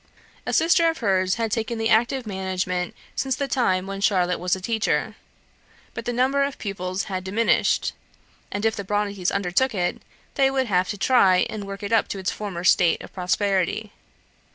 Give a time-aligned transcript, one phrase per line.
[0.47, 4.55] A sister of hers had taken the active management since the time when Charlotte was
[4.55, 5.13] a teacher;
[5.93, 7.93] but the number of pupils had diminished;
[8.51, 10.01] and, if the Brontes undertook it,
[10.33, 13.93] they would have to try and work it up to its former state of prosperity.